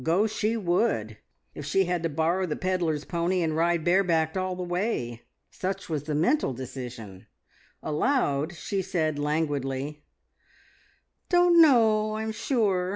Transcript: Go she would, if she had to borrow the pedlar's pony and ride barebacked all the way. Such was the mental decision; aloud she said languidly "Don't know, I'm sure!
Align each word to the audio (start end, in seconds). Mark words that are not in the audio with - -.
Go 0.03 0.25
she 0.25 0.57
would, 0.57 1.17
if 1.53 1.63
she 1.63 1.85
had 1.85 2.01
to 2.01 2.09
borrow 2.09 2.47
the 2.47 2.55
pedlar's 2.55 3.05
pony 3.05 3.43
and 3.43 3.55
ride 3.55 3.83
barebacked 3.85 4.35
all 4.35 4.55
the 4.55 4.63
way. 4.63 5.21
Such 5.51 5.89
was 5.89 6.05
the 6.05 6.15
mental 6.15 6.53
decision; 6.53 7.27
aloud 7.83 8.55
she 8.55 8.81
said 8.81 9.19
languidly 9.19 10.03
"Don't 11.29 11.61
know, 11.61 12.15
I'm 12.15 12.31
sure! 12.31 12.89